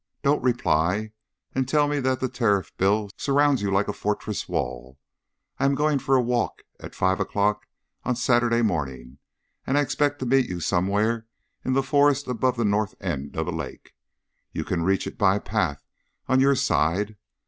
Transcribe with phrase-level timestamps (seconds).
[0.23, 1.11] Don't reply
[1.53, 4.97] and tell me that the Tariff Bill surrounds you like a fortress wall.
[5.59, 7.67] I am going for a walk at five o'clock
[8.03, 9.19] on Saturday morning,
[9.67, 11.27] and I expect to meet you somewhere
[11.63, 13.93] in the forest above the north end of the lake.
[14.51, 15.85] You can reach it by the path
[16.27, 17.15] on your side.